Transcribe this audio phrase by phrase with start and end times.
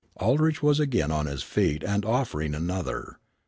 [0.19, 3.19] Aldrich was again on his feet and offering another.